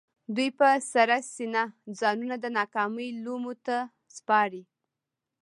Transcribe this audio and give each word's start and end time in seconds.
دوی 0.35 0.49
په 0.59 0.67
سړه 0.93 1.17
سينه 1.33 1.63
ځانونه 1.99 2.35
د 2.39 2.45
ناکامۍ 2.59 3.09
لومو 3.23 3.53
ته 3.65 3.77
سپاري. 4.15 4.63